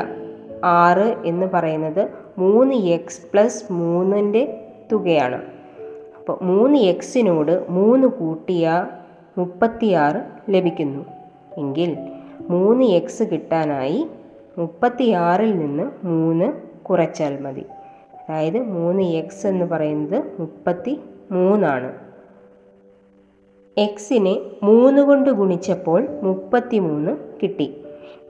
ആറ് 0.63 1.15
എന്ന് 1.25 1.45
പറയുന്നത് 1.53 2.09
മൂന്ന് 2.37 2.75
എക്സ് 2.75 3.21
പ്ലസ് 3.33 3.73
മൂന്നിന്റെ 3.73 4.65
തുകയാണ്. 4.91 5.41
അപ്പോൾ 6.17 6.37
മൂന്ന് 6.41 6.77
എക്സിനോട് 6.77 7.65
മൂന്ന് 7.69 8.07
കൂട്ടിയ 8.07 8.85
മുപ്പത്തിയാറ് 9.37 10.21
ലഭിക്കുന്നു. 10.49 11.05
എങ്കിൽ 11.57 11.97
മൂന്ന് 12.49 12.83
എക്സ് 12.83 13.23
കിട്ടാനായി 13.23 14.07
മുപ്പത്തിയാറിൽ 14.59 15.57
നിന്ന് 15.57 16.05
മൂന്ന് 16.05 16.53
കുറച്ചാൽ 16.83 17.41
മതി. 17.41 17.65
അതായത് 18.19 18.59
മൂന്ന് 18.63 19.03
എക്സ് 19.03 19.47
എന്ന് 19.47 19.65
പറയുന്നത് 19.65 20.17
മുപ്പത്തി 20.39 20.99
മൂന്നാണ് 21.31 21.89
എക്സിനെ 23.77 24.33
മൂന്ന് 24.63 25.01
കൊണ്ട് 25.01 25.29
ഗുണിച്ചപ്പോൾ 25.29 26.07
മുപ്പത്തി 26.23 26.79
മൂന്ന് 26.79 27.11
കിട്ടി 27.43 27.67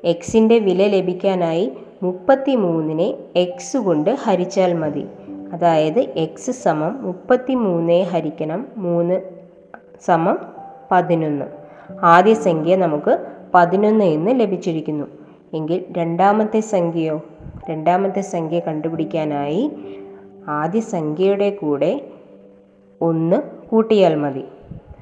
എക്സിന്റെ 0.06 0.60
വില 0.60 0.88
ലഭിക്കാനായി 0.88 1.72
മുപ്പത്തി 2.04 2.56
മൂന്നിനെ 2.56 3.08
എക്സ് 3.36 3.78
കൊണ്ട് 3.78 4.10
ഹരിച്ചാൽ 4.10 4.74
മതി. 4.74 5.06
അതായത് 5.54 6.00
എക്സ് 6.00 6.52
സമം 6.52 7.04
മുപ്പത്തി 7.04 7.54
മൂന്ന് 7.54 8.04
ഹരിക്കണം 8.04 8.68
മൂന്ന് 8.78 9.22
സമം 10.06 10.38
പതിനൊന്ന്. 10.92 11.46
ആദ്യ 12.02 12.34
സംഖ്യ 12.34 12.76
നമുക്ക് 12.76 13.14
പതിനൊന്ന് 13.56 14.06
എന്ന് 14.06 14.40
ലഭിച്ചിരിക്കുന്നു. 14.40 15.19
എങ്കിൽ 15.54 15.86
രണ്ടാമത്തെ 15.98 16.60
സംഖ്യയോ 16.60 17.22
രണ്ടാമത്തെ 17.70 18.22
സംഖ്യ 18.22 18.60
കണ്ടുപിടിക്കാനായി 18.60 19.72
ആദ്യ 20.48 20.80
സംഖ്യയുടെ 20.80 21.50
കൂടെ 21.50 22.02
ഒന്ന് 23.02 23.68
കൂട്ടിയാൽ 23.70 24.16
മതി. 24.16 24.44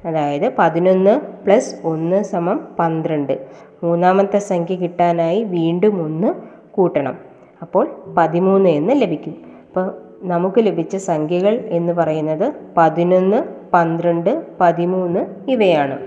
അതായത് 0.04 0.52
പതിനൊന്ന് 0.58 1.20
പ്ലസ് 1.20 1.74
ഒന്ന് 1.84 2.22
സമം 2.22 2.68
പന്ത്രണ്ട്. 2.78 3.46
മൂന്നാമത്തെ 3.82 4.38
സംഖ്യ 4.38 4.74
കിട്ടാനായി 4.74 5.44
വീണ്ടും 5.44 6.02
ഒന്ന് 6.02 6.34
കൂട്ടണം. 6.70 7.18
അപ്പോൾ 7.62 7.88
പതിമൂന്ന് 8.16 8.70
എന്ന് 8.70 9.02
ലഭിക്കും. 9.02 9.34
അപ്പോൾ 9.68 9.94
നമുക്ക് 10.22 10.66
ലഭിച്ച 10.66 10.96
സംഖ്യകൾ 10.96 11.54
എന്ന് 11.54 11.92
പറയുന്നത് 11.92 12.52
പതിനൊന്ന് 12.76 13.42
പന്ത്രണ്ട് 13.72 14.46
പതിമൂന്ന് 14.60 15.50
ഇവയാണ്. 15.50 15.98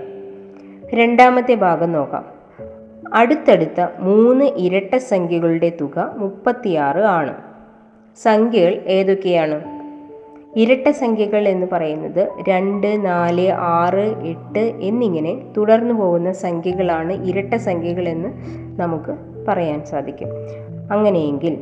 രണ്ടാമത്തെ 0.94 1.54
ഭാഗം 1.54 1.92
നോക്കാം. 1.92 2.41
അടുത്തടുത്ത 3.12 3.86
മൂന്ന് 3.98 4.44
ഇരട്ട 4.44 4.96
സംഖ്യകളുടെ 4.96 5.72
തുക 5.80 6.14
മുപ്പത്തിയാറ് 6.16 6.98
ആണ്. 6.98 7.34
സംഖ്യകൾ 8.22 8.82
ഏതൊക്കെയാണ്? 8.86 9.82
ഇരട്ട 10.56 10.88
സംഖ്യകൾ 10.88 11.48
എന്ന് 11.48 11.66
പറയുന്നത് 11.72 12.28
രണ്ട് 12.48 13.06
നാല് 13.06 13.50
ആറ് 13.52 14.14
എട്ട് 14.22 14.58
എന്നിങ്ങനെ 14.58 15.42
തുടർന്നു 15.56 15.94
പോകുന്ന 15.94 16.32
സംഖ്യകളാണ് 16.32 17.26
ഇരട്ട 17.26 17.54
സംഖ്യകൾ 17.54 18.08
എന്ന് 18.08 18.28
നമുക്ക് 18.80 19.16
പറയാൻ 19.48 19.84
സാധിക്കും. 19.84 20.28
അങ്ങനെയെങ്കിൽ 20.92 21.58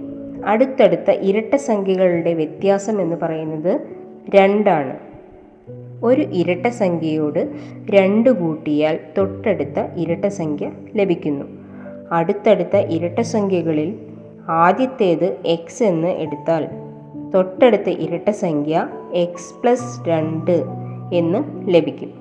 അടുത്തടുത്ത 0.47 1.11
ഇരട്ട 1.11 1.55
സംഖ്യകളുടെ 1.57 2.35
വ്യത്യാസം 2.35 3.01
എന്ന് 3.01 3.17
പറയുന്നത് 3.23 3.81
രണ്ടാണ്. 4.35 5.10
ഒരു 6.05 6.23
ഇരട്ട 6.23 6.67
സംഖ്യയോട് 6.67 7.53
രണ്ട് 7.91 8.31
കൂട്ടിയാൽ 8.31 8.99
തൊട്ടടുത്ത 9.19 9.81
ഇരട്ട 9.97 10.27
സംഖ്യ 10.27 10.71
ലഭിക്കുന്നു. 10.97 11.45
അടുത്തടുത്ത 12.13 12.77
ഇരട്ട 12.77 13.21
സംഖ്യകളിൽ 13.21 13.99
ആദ്യത്തേത് 14.49 15.37
എക്സ് 15.47 15.83
എന്ന് 15.83 16.09
എടുത്താൽ 16.09 16.69
തൊട്ടടുത്ത 17.35 17.89
ഇരട്ട 17.89 18.31
സംഖ്യ 18.31 18.89
എക്സ് 19.13 19.63
പ്ലസ് 19.63 20.09
രണ്ട് 20.09 20.65
എന്ന് 21.13 21.69
ലഭിക്കും. 21.75 22.13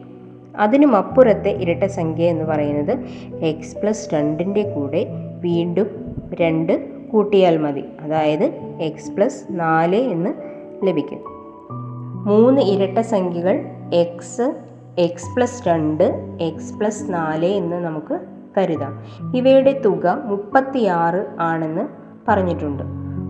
അതിനും 0.55 0.95
അപ്പുറത്തെ 0.95 1.50
ഇരട്ട 1.50 1.83
സംഖ്യ 1.83 2.24
എന്ന് 2.24 2.45
പറയുന്നത് 2.45 2.98
എക്സ് 3.45 3.77
പ്ലസ് 3.77 4.13
രണ്ടിന്റെ 4.13 4.63
കൂടെ 4.63 5.07
വീണ്ടും 5.41 5.88
രണ്ട് 6.41 6.89
കൂട്ടിയാൽ 7.09 7.57
മതി. 7.57 7.83
അതായത് 8.01 8.51
എക്സ് 8.81 9.12
പ്ലസ് 9.12 9.43
നാല് 9.50 9.95
എന്ന് 9.95 10.29
ലഭിക്കും. 10.88 11.38
മൂന്ന് 12.27 12.61
ഇരട്ട 12.61 12.97
സംഖ്യകൾ 12.97 13.65
എക്സ് 13.93 14.53
എക്സ് 14.97 15.35
പ്ലസ് 15.35 15.67
രണ്ട് 15.67 16.38
എക്സ് 16.41 16.73
പ്ലസ് 16.73 17.13
നാല് 17.13 17.45
എന്ന് 17.45 17.75
നമുക്ക് 17.75 18.19
കരുതാം. 18.57 19.03
ഇവയുടെ 19.35 19.81
തുക 19.85 20.21
മുപ്പത്തിയാറ് 20.25 21.25
ആണെന്ന് 21.39 21.81
പറഞ്ഞിട്ടുണ്ട്. 22.27 22.83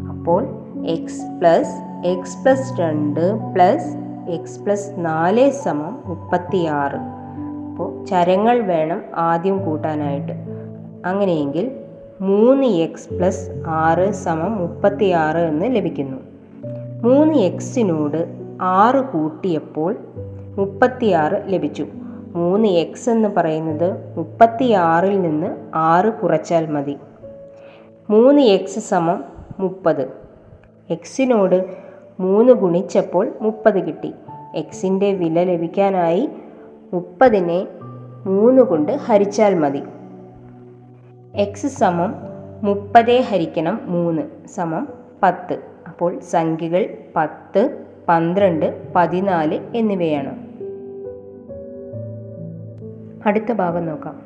അപ്പോൾ 0.09 0.47
എക്സ് 0.87 1.39
പ്ലസ് 1.39 2.07
എക്സ് 2.07 2.37
പ്ലസ് 2.43 2.81
രണ്ട് 2.81 3.53
പ്ലസ് 3.53 3.95
എക്സ് 4.29 4.59
പ്ലസ് 4.59 4.91
നാല് 4.97 5.49
സമം 5.49 6.03
മുപ്പത്തിയാറ്. 6.05 6.95
അപ്പോൾ 7.69 8.05
ചരങ്ങൾ 8.05 8.59
വേണം 8.59 9.01
ആദ്യം 9.15 9.65
കൂട്ടാനായിട്ട്. 9.65 10.31
അങ്ങനെയെങ്കിൽ 11.05 11.71
മൂന്ന് 12.21 12.65
എക്സ് 12.65 13.13
പ്ലസ് 13.13 13.49
ആറ് 13.67 14.11
സമം 14.11 14.57
മുപ്പത്തിയാറ് 14.57 15.37
എന്ന് 15.37 15.75
ലഭിക്കുന്നു. 15.75 16.17
മൂന്ന് 17.03 17.33
എക്സിനോട് 17.37 18.38
ആറ് 18.61 19.01
കൂട്ടിയപ്പോൾ 19.01 19.95
മുപ്പത്തിയാറ് 20.57 21.43
ലഭിച്ചു. 21.45 21.87
മൂന്ന് 22.35 22.67
എക്സ് 22.67 23.09
എന്ന് 23.09 23.29
പറയുന്നത് 23.29 24.17
മുപ്പത്തിയാറിൽ 24.17 25.21
നിന്ന് 25.21 25.47
ആറ് 25.75 26.13
കുറച്ചാൽ 26.13 26.65
മതി. 26.65 26.97
മൂന്ന് 28.09 28.41
എക്സ് 28.41 28.79
സമം 28.79 29.23
മുപ്പത്. 29.59 30.09
എക്സിനോട് 30.89 31.65
മൂന്ന് 32.19 32.53
ഗുണിച്ചപ്പോൾ 32.53 33.33
മുപ്പത് 33.41 33.87
കിട്ടി. 33.87 34.13
എക്സിന്റെ 34.55 35.13
വില 35.13 35.43
ലഭിക്കാനായി 35.43 36.29
മുപ്പതിനെ 36.93 37.67
മൂന്ന് 38.25 38.61
കൊണ്ട് 38.61 38.91
ഹരിച്ചാൽ 38.91 39.55
മതി. 39.55 39.83
എക്സ് 41.35 41.67
സമം 41.67 42.15
മുപ്പതേ 42.63 43.21
ഹരിക്കണം 43.21 43.79
മൂന്ന് 43.85 44.47
സമം 44.47 44.87
പത്ത്. 45.23 45.57
അപ്പോൾ 45.87 46.19
സംഖ്യകൾ 46.19 46.97
പത്ത് 47.15 47.88
പന്ത്രണ്ട് 48.09 48.93
പതിനാല് 48.95 49.59
എന്നിവയാണ്. 49.75 50.49
അടുത്ത 53.27 53.51
ഭാഗം 53.51 53.85
നോക്കാം. 53.85 54.21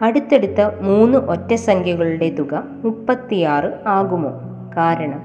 അടുത്തടുത്ത 0.00 0.60
മൂന്ന് 0.80 1.18
ഒറ്റ 1.18 1.54
സംഖ്യകളുടെ 1.54 2.30
തുക 2.30 2.64
മുപ്പത്തിയാറ് 2.84 3.88
ആകുമോ? 3.88 4.30
കാരണം 4.76 5.22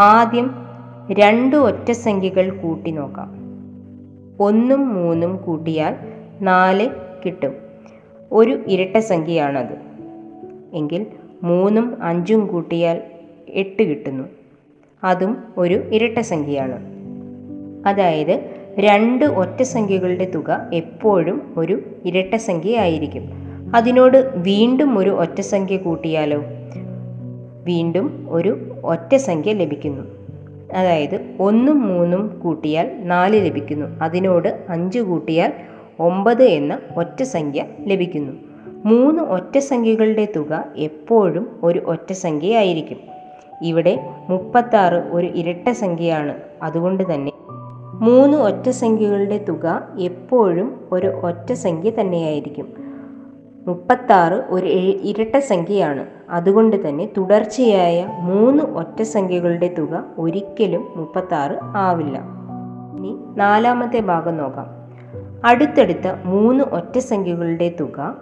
ആദ്യം 0.00 0.50
രണ്ട് 1.12 1.56
ഒറ്റ 1.56 1.90
സംഖ്യകൾ 1.90 2.50
കൂട്ടി 2.50 2.90
നോക്കാം. 2.90 3.32
ഒന്നും 4.40 4.94
മൂന്നും 4.94 5.36
കൂട്ടിയാൽ 5.36 5.96
നാല് 6.40 6.90
കിട്ടും. 7.26 7.54
ഒരു 8.32 8.62
ഇരട്ട 8.66 8.98
സംഖ്യയാണത്. 8.98 9.78
എങ്കിൽ 10.72 11.06
മൂന്നും 11.42 12.02
അഞ്ചും 12.02 12.46
കൂട്ടിയാൽ 12.46 13.02
എട്ട് 13.48 13.82
കിട്ടുന്നു. 13.82 14.24
അതും 15.04 15.36
ഒരു 15.56 15.74
ഇരട്ട 15.74 16.18
സംഖ്യയാണ്. 16.18 16.97
അതായത് 17.88 18.50
രണ്ട് 18.78 19.24
ഒറ്റ 19.24 19.62
സംഖ്യകളുടെ 19.62 20.24
തുക 20.24 20.70
എപ്പോഴും 20.74 21.54
ഒരു 21.56 21.82
ഇരട്ട 22.04 22.34
സംഖ്യയായിരിക്കും. 22.36 23.22
അതിനോട് 23.74 24.30
വീണ്ടും 24.36 24.98
ഒരു 24.98 25.10
ഒറ്റ 25.10 25.40
സംഖ്യ 25.40 25.76
കൂട്ടിയാലോ? 25.76 26.42
വീണ്ടും 27.64 28.26
ഒരു 28.30 28.80
ഒറ്റ 28.84 29.16
സംഖ്യ 29.16 29.52
ലഭിക്കുന്നു. 29.52 30.02
അതായത് 30.72 31.36
ഒന്നും 31.40 31.86
മൂന്നും 31.86 32.40
കൂട്ടിയാൽ 32.44 32.90
നാല് 33.04 33.46
ലഭിക്കുന്നു. 33.46 33.86
അതിനോട് 33.86 34.64
അഞ്ച് 34.68 34.98
കൂട്ടിയാൽ 34.98 35.52
ഒമ്പത് 36.00 36.42
എന്ന 36.42 36.78
ഒറ്റ 36.96 37.22
സംഖ്യ 37.22 37.64
ലഭിക്കുന്നു. 37.86 38.32
മൂന്ന് 38.84 39.22
ഒറ്റ 39.22 39.58
സംഖ്യകളുടെ 39.58 40.28
തുക 40.36 40.64
എപ്പോഴും 40.76 41.48
ഒരു 41.62 41.78
ഒറ്റ 41.78 42.12
സംഖ്യയായിരിക്കും. 42.12 42.96
ഇവിടെ 43.62 44.00
മുപ്പത്താറ് 44.28 44.94
ഒരു 44.94 45.26
ഇരട്ട 45.26 45.70
സംഖ്യയാണ്. 45.70 46.34
അതുകൊണ്ട് 46.62 47.14
തന്നെ 47.14 47.32
മൂന്ന് 48.00 48.38
ഒറ്റ 48.38 48.70
സംഖ്യകളുടെ 48.70 49.44
തുക 49.48 49.88
എപ്പോഴും 49.98 50.80
ഒരു 50.92 51.06
ഒറ്റ 51.06 51.52
സംഖ്യ 51.52 51.90
തന്നെയായിരിക്കും. 51.90 52.72
മുപ്പത്താറ് 53.66 54.34
ഒരു 54.34 54.66
ഇരട്ട 55.02 55.38
സംഖ്യയാണ്. 55.38 56.06
അതുകൊണ്ട് 56.30 56.88
തന്നെ 56.88 57.10
തുടർച്ചയായ 57.16 58.06
മൂന്ന് 58.20 58.62
ഒറ്റ 58.62 59.02
സംഖ്യകളുടെ 59.02 59.74
തുക 59.78 60.04
ഒരിക്കലും 60.18 60.88
മുപ്പത്താറ് 60.96 61.58
ആവില്ല. 61.62 62.18
ഇനി 62.98 63.16
നാലാമത്തെ 63.36 64.00
ഭാഗം 64.00 64.36
നോക്കാം. 64.36 64.66
അടുത്തടുത്ത 65.44 66.08
മൂന്ന് 66.24 66.64
ഒറ്റ 66.64 66.98
സംഖ്യകളുടെ 66.98 67.76
തുക 67.80 68.16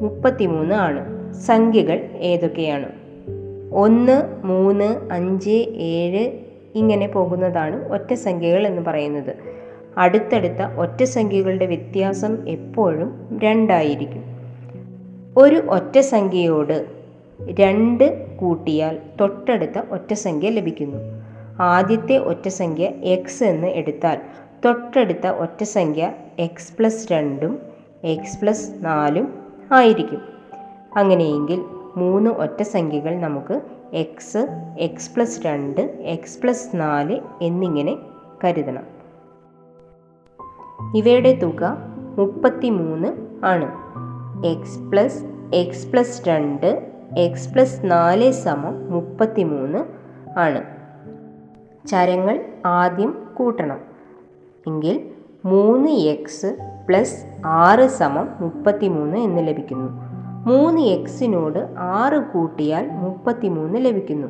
മുപ്പത്തിമൂന്ന് 0.00 0.74
ആണ്. 0.74 1.32
സംഖ്യകൾ 1.32 2.08
ഏതൊക്കെയാണ്? 2.14 2.88
ഒന്ന് 3.72 4.46
മൂന്ന് 4.46 5.12
അഞ്ച് 5.12 5.64
ഏഴ് 5.76 6.45
ഇങ്ങനെ 6.76 7.06
പോകുന്നതാണ് 7.06 7.92
ഒറ്റ 7.92 8.14
സംഖ്യകൾ 8.14 8.66
എന്ന് 8.66 8.82
പറയുന്നത്. 8.82 9.34
അടുത്തടുത്ത 9.98 10.62
ഒറ്റ 10.78 11.02
സംഖ്യകളുടെ 11.02 11.66
വ്യത്യാസം 11.66 12.48
എപ്പോഴും 12.48 13.38
രണ്ടായിരിക്കും. 13.42 14.24
ഒരു 15.36 15.56
ഒറ്റ 15.56 15.98
സംഖ്യയോട് 15.98 16.86
രണ്ട് 17.60 18.36
കൂട്ടിയാൽ 18.36 18.98
തൊട്ടടുത്ത 19.20 19.78
ഒറ്റ 19.90 20.14
സംഖ്യ 20.14 20.48
ലഭിക്കുന്നു. 20.48 20.98
ആദ്യത്തെ 21.60 22.16
ഒറ്റ 22.16 22.48
സംഖ്യ 22.48 22.84
എക്സ് 22.84 23.44
എന്ന് 23.44 23.66
എടുത്താൽ 23.66 24.18
തൊട്ടടുത്ത 24.64 25.26
ഒറ്റ 25.26 25.64
സംഖ്യ 25.64 26.12
എക്സ് 26.38 26.72
പ്ലസ് 26.78 27.12
രണ്ടും 27.12 27.58
എക്സ് 28.04 28.40
പ്ലസ് 28.40 28.70
നാലും 28.80 29.38
ആയിരിക്കും. 29.72 30.22
അങ്ങനെയെങ്കിൽ 30.96 31.60
മൂന്ന് 31.96 32.30
ഒറ്റ 32.30 32.62
സംഖ്യകൾ 32.62 33.16
നമുക്ക് 33.16 33.60
എക്സ് 33.94 34.48
എക്സ് 34.78 35.14
പ്ലസ് 35.14 35.46
രണ്ട് 35.46 35.80
എക്സ് 35.80 36.42
പ്ലസ് 36.42 36.68
നാല് 36.74 37.20
എന്നിങ്ങനെ 37.42 37.98
കരുതണം. 38.44 38.82
ഇവയുടെ 40.96 41.32
തുക 41.32 41.76
മുപ്പത്തി 42.18 42.70
മൂന്ന് 42.70 43.08
ആണ്. 43.46 43.68
എക്സ് 44.46 44.78
പ്ലസ് 44.78 45.24
എക്സ് 45.54 45.86
പ്ലസ് 45.86 46.28
രണ്ട് 46.28 46.92
എക്സ് 47.18 47.52
പ്ലസ് 47.52 47.80
നാല് 47.84 48.30
സമം 48.30 48.92
മുപ്പത്തി 48.92 49.42
മൂന്ന് 49.42 49.78
ആണ്. 50.38 50.64
ചരങ്ങൾ 51.88 52.44
ആദ്യം 52.66 53.28
കൂട്ടണം. 53.34 53.80
എങ്കിൽ 54.66 55.10
മൂന്ന് 55.44 55.90
എക്സ് 55.90 56.56
പ്ലസ് 56.88 57.24
ആറ് 57.46 57.86
സമം 57.86 58.28
മുപ്പത്തി 58.40 58.88
മൂന്ന് 58.88 59.18
എന്ന് 59.18 59.48
ലഭിക്കുന്നു. 59.48 60.05
മൂന്ന് 60.46 60.80
എക്സിനോട് 60.80 61.58
ആറ് 61.78 62.32
കൂട്ടിയാൽ 62.32 62.90
മുപ്പത്തി 62.90 63.48
മൂന്ന് 63.48 63.84
ലഭിക്കുന്നു. 63.84 64.28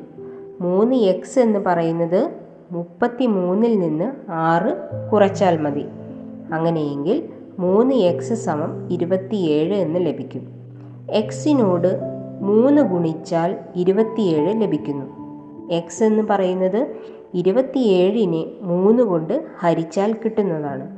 മൂന്ന് 0.61 0.94
എക്സ് 0.94 1.38
എന്ന് 1.38 1.59
പറയുന്നത് 1.59 2.31
മുപ്പത്തി 2.72 3.26
മൂന്നിൽ 3.26 3.79
നിന്ന് 3.79 4.31
ആറ് 4.31 4.76
കുറച്ചാൽ 5.12 5.61
മതി. 5.61 5.85
അങ്ങനെയെങ്കിൽ 6.55 7.29
മൂന്ന് 7.59 7.94
എക്സ് 7.94 8.35
സമം 8.35 8.92
ഇരുപത്തിയേഴ് 8.92 9.74
എന്ന് 9.74 10.07
ലഭിക്കും. 10.07 10.48
എക്സിനോട് 11.11 12.00
മൂന്ന് 12.40 12.83
ഗുണിച്ചാൽ 12.83 13.57
ഇരുപത്തിയേഴ് 13.76 14.62
ലഭിക്കുന്നു. 14.62 15.07
എക്സ് 15.72 16.05
എന്ന് 16.05 16.22
പറയുന്നത് 16.31 16.87
ഇരുപത്തിയേഴിനെ 17.35 18.44
മൂന്ന് 18.61 19.02
കൊണ്ട് 19.02 19.44
ഹരിച്ചാൽ 19.61 20.12
കിട്ടുന്നതാണ്. 20.12 20.88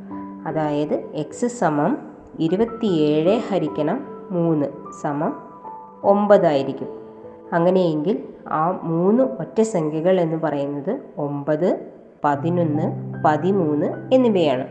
അതായത് 0.48 0.94
എക്സ് 1.14 1.46
സമം 1.46 1.98
ഇരുപത്തിയേഴ് 2.40 3.40
ഹരിക്കണം 3.48 4.04
മൂന്ന്. 4.30 4.66
സമം 5.02 5.42
ഒമ്പതായിരിക്കും. 6.04 6.88
അങ്ങനെയെങ്കിൽ 7.52 8.22
ആ 8.48 8.80
മൂന്ന് 8.82 9.24
ഒറ്റ 9.24 9.60
സംഖ്യകൾ 9.60 10.20
എന്ന് 10.20 10.36
പറയുന്നത് 10.36 11.00
ഒമ്പത് 11.18 11.86
പതിനൊന്ന് 12.24 13.14
പതിമൂന്ന് 13.24 14.14
എന്നിവയാണ്. 14.14 14.68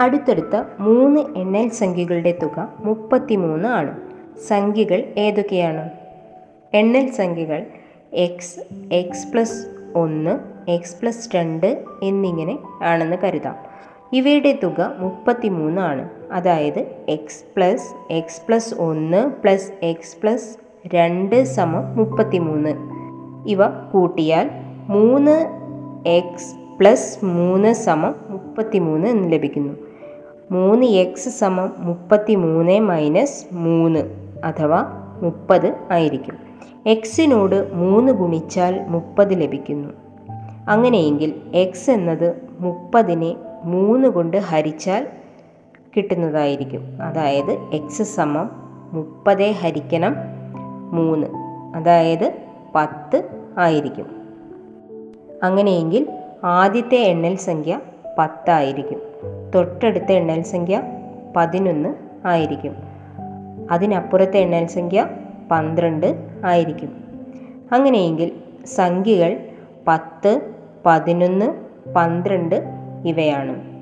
അടുത്തടുത്ത 0.00 0.62
മൂന്ന് 0.78 1.20
എണ്ണൽ 1.36 1.68
സംഖ്യകളുടെ 1.68 2.38
തുക 2.42 2.72
മുപ്പത്തിമൂന്ന് 2.84 3.68
ആണ്. 3.68 4.00
സംഖ്യകൾ 4.48 5.04
ഏതൊക്കെയാണ്? 5.16 5.90
എണ്ണൽ 6.74 7.10
സംഖ്യകൾ 7.10 7.66
എക്സ് 8.12 8.60
എക്സ് 8.92 9.32
പ്ലസ് 9.32 9.66
ഒന്ന് 9.96 10.38
എക്സ് 10.70 10.96
പ്ലസ് 11.00 11.36
രണ്ട് 11.36 11.84
എന്നിങ്ങനെ 12.02 12.58
ആണെന്ന് 12.82 13.16
കരുതാം. 13.16 13.56
ഇവയുടെ 14.12 14.58
തുക 14.62 14.94
മുപ്പത്തിമൂന്ന് 14.98 15.80
ആണ് 15.80 16.08
അതായത് 16.32 16.86
എക്സ് 17.08 17.44
പ്ലസ് 17.56 18.12
എക്സ് 18.12 18.42
പ്ലസ് 18.46 18.74
ഒന്ന് 18.74 19.30
പ്ലസ് 19.42 19.72
എക്സ് 19.82 20.16
പ്ലസ് 20.22 20.56
രണ്ട് 20.94 21.44
സമം 21.44 21.96
മുപ്പത്തിമൂന്ന്. 21.96 22.74
ഇവ 23.48 23.66
കൂട്ടിയാൽ 23.66 24.50
മൂന്ന് 24.88 25.46
എക്സ് 26.08 26.54
പ്ലസ് 26.80 27.24
മൂന്ന് 27.24 27.72
സമം 27.72 28.14
മുപ്പത്തിമൂന്ന് 28.28 29.08
എന്ന് 29.08 29.32
ലഭിക്കുന്നു. 29.32 29.74
മൂന്ന് 30.50 30.86
എക്സ് 30.86 31.28
സമം 31.28 31.72
മുപ്പത്തി 31.78 32.34
മൂന്ന് 32.34 32.80
മൈനസ് 32.80 33.54
മൂന്ന് 33.54 34.00
അഥവാ 34.44 34.86
മുപ്പത് 35.22 35.74
ആയിരിക്കും. 35.90 36.36
എക്സിനോട് 36.86 37.74
മൂന്ന് 37.74 38.12
ഗുണിച്ചാൽ 38.12 38.84
മുപ്പത് 38.88 39.42
ലഭിക്കുന്നു. 39.42 39.94
അങ്ങനെയെങ്കിൽ 40.68 41.34
എക്സ് 41.54 41.90
എന്നത് 41.90 42.34
മുപ്പതിനെ 42.60 43.36
മൂന്ന് 43.62 44.08
കൊണ്ട് 44.08 44.36
ഹരിച്ചാൽ 44.36 45.06
കിട്ടുന്നതായിരിക്കും. 45.96 47.02
അതായത് 47.02 47.50
എക്സ് 47.72 48.02
സമം 48.02 48.50
മുപ്പത് 48.92 49.50
ഹരിക്കണം 49.50 50.16
മൂന്ന്. 50.92 51.26
അതായത് 51.76 52.38
പത്ത് 52.74 53.28
ആയിരിക്കും. 53.58 54.06
അങ്ങനെയെങ്കിൽ 55.42 56.18
ആദ്യത്തെ 56.44 56.96
എണ്ണൽ 56.96 57.36
സംഖ്യ 57.36 57.80
പത്തായിരിക്കും. 58.18 59.02
തൊട്ടടുത്ത 59.54 60.12
എണ്ണൽ 60.12 60.42
സംഖ്യ 60.42 60.82
പതിനൊന്ന് 61.36 61.94
ആയിരിക്കും. 62.26 62.76
അതിനപ്പുറത്തെ 63.70 64.38
എണ്ണൽ 64.38 64.66
സംഖ്യ 64.66 65.06
പന്ത്രണ്ട് 65.50 66.16
ആയിരിക്കും. 66.44 67.04
അങ്ങനെയെങ്കിൽ 67.72 68.32
സംഖ്യകൾ 68.66 69.40
പത്ത് 69.88 70.52
പതിനൊന്ന് 70.86 71.52
പന്ത്രണ്ട് 71.94 72.79
ഇവയാണ്. 73.06 73.80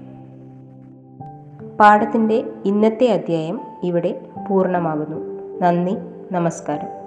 പാഠത്തിന്റെ 1.78 2.44
ഇന്നത്തെ 2.64 3.06
അധ്യായം 3.06 3.60
ഇവിടെ 3.82 4.20
പൂർണമാകുന്നു. 4.48 5.16
നന്ദി 5.62 5.96
നമസ്കാരം. 6.32 6.98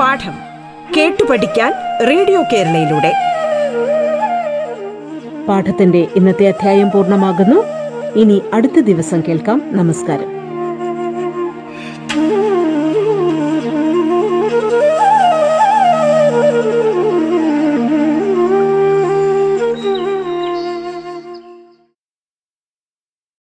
പാഠം 0.00 0.32
കേട്ടു 0.96 1.24
പഠിക്കാൻ 1.30 1.72
റേഡിയോ 2.08 2.42
കേരളയിലൂടെ. 2.42 3.12
പാഠത്തിന്റെ 5.48 6.06
ഇന്നത്തെ 6.16 6.48
അധ്യായം 6.48 6.90
പൂർണമാകുന്നു. 6.90 7.56
ഇനി 8.20 8.42
അടുത്ത 8.54 8.80
ദിവസം 8.80 9.22
കേൾക്കാം. 9.28 9.62
നമസ്കാരം. 9.66 10.37